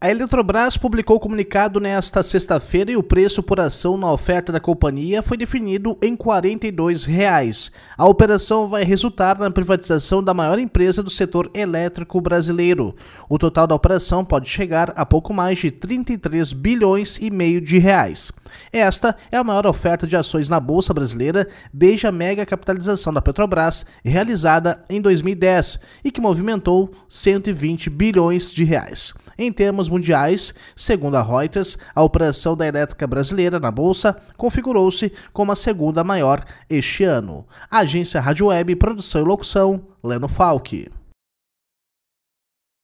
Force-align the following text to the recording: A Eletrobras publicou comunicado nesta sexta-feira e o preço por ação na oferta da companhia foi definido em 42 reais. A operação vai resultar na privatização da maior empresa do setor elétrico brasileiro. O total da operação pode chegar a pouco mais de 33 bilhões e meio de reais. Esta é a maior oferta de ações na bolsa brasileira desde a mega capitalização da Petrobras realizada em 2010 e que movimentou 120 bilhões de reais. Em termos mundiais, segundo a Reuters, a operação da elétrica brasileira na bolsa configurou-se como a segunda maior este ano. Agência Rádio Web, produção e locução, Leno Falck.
A 0.00 0.08
Eletrobras 0.08 0.76
publicou 0.76 1.18
comunicado 1.18 1.80
nesta 1.80 2.22
sexta-feira 2.22 2.92
e 2.92 2.96
o 2.96 3.02
preço 3.02 3.42
por 3.42 3.58
ação 3.58 3.96
na 3.96 4.12
oferta 4.12 4.52
da 4.52 4.60
companhia 4.60 5.24
foi 5.24 5.36
definido 5.36 5.98
em 6.00 6.14
42 6.14 7.02
reais. 7.02 7.72
A 7.96 8.06
operação 8.06 8.68
vai 8.68 8.84
resultar 8.84 9.36
na 9.40 9.50
privatização 9.50 10.22
da 10.22 10.32
maior 10.32 10.56
empresa 10.60 11.02
do 11.02 11.10
setor 11.10 11.50
elétrico 11.52 12.20
brasileiro. 12.20 12.94
O 13.28 13.38
total 13.38 13.66
da 13.66 13.74
operação 13.74 14.24
pode 14.24 14.48
chegar 14.48 14.92
a 14.94 15.04
pouco 15.04 15.34
mais 15.34 15.58
de 15.58 15.72
33 15.72 16.52
bilhões 16.52 17.18
e 17.20 17.28
meio 17.28 17.60
de 17.60 17.78
reais. 17.78 18.30
Esta 18.72 19.16
é 19.32 19.36
a 19.36 19.42
maior 19.42 19.66
oferta 19.66 20.06
de 20.06 20.14
ações 20.14 20.48
na 20.48 20.60
bolsa 20.60 20.94
brasileira 20.94 21.48
desde 21.74 22.06
a 22.06 22.12
mega 22.12 22.46
capitalização 22.46 23.12
da 23.12 23.20
Petrobras 23.20 23.84
realizada 24.04 24.80
em 24.88 25.00
2010 25.00 25.80
e 26.04 26.12
que 26.12 26.20
movimentou 26.20 26.92
120 27.08 27.90
bilhões 27.90 28.48
de 28.52 28.62
reais. 28.62 29.12
Em 29.36 29.52
termos 29.52 29.87
mundiais, 29.88 30.54
segundo 30.76 31.16
a 31.16 31.22
Reuters, 31.22 31.78
a 31.94 32.02
operação 32.02 32.56
da 32.56 32.66
elétrica 32.66 33.06
brasileira 33.06 33.58
na 33.58 33.70
bolsa 33.70 34.16
configurou-se 34.36 35.12
como 35.32 35.52
a 35.52 35.56
segunda 35.56 36.04
maior 36.04 36.44
este 36.68 37.04
ano. 37.04 37.46
Agência 37.70 38.20
Rádio 38.20 38.46
Web, 38.46 38.76
produção 38.76 39.22
e 39.22 39.24
locução, 39.24 39.82
Leno 40.02 40.28
Falck. 40.28 40.97